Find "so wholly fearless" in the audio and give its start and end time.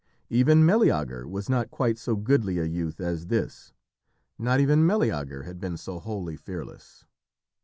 5.77-7.05